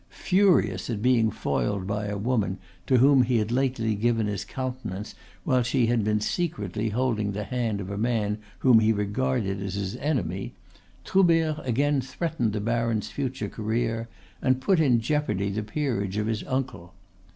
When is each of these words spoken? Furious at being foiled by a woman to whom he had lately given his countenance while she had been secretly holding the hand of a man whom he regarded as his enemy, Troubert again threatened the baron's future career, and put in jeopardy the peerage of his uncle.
Furious 0.09 0.89
at 0.89 0.99
being 0.99 1.29
foiled 1.29 1.85
by 1.85 2.07
a 2.07 2.17
woman 2.17 2.57
to 2.87 2.97
whom 2.97 3.21
he 3.21 3.37
had 3.37 3.51
lately 3.51 3.93
given 3.93 4.25
his 4.25 4.43
countenance 4.43 5.13
while 5.43 5.61
she 5.61 5.85
had 5.85 6.03
been 6.03 6.19
secretly 6.19 6.89
holding 6.89 7.33
the 7.33 7.43
hand 7.43 7.79
of 7.79 7.91
a 7.91 7.99
man 7.99 8.39
whom 8.65 8.79
he 8.79 8.91
regarded 8.91 9.61
as 9.61 9.75
his 9.75 9.95
enemy, 9.97 10.55
Troubert 11.05 11.59
again 11.67 12.01
threatened 12.01 12.51
the 12.53 12.59
baron's 12.59 13.09
future 13.09 13.47
career, 13.47 14.09
and 14.41 14.59
put 14.59 14.79
in 14.79 14.99
jeopardy 14.99 15.51
the 15.51 15.61
peerage 15.61 16.17
of 16.17 16.25
his 16.25 16.43
uncle. 16.45 16.95